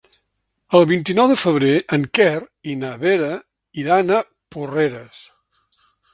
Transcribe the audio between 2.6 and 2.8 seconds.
i